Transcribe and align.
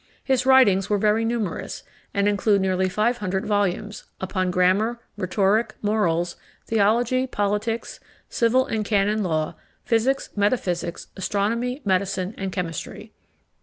His 0.23 0.47
writings 0.47 0.89
were 0.89 0.97
very 0.97 1.23
numerous, 1.23 1.83
and 2.11 2.27
include 2.27 2.59
nearly 2.59 2.89
five 2.89 3.19
hundred 3.19 3.45
volumes, 3.45 4.05
upon 4.19 4.49
grammar, 4.49 4.99
rhetoric, 5.15 5.75
morals, 5.83 6.37
theology, 6.65 7.27
politics, 7.27 7.99
civil 8.27 8.65
and 8.65 8.83
canon 8.83 9.21
law, 9.21 9.53
physics, 9.85 10.31
metaphysics, 10.35 11.05
astronomy, 11.15 11.83
medicine, 11.85 12.33
and 12.35 12.51
chemistry. 12.51 13.11